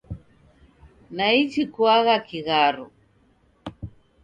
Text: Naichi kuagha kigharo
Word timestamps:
Naichi 1.15 1.63
kuagha 1.73 2.15
kigharo 2.27 2.85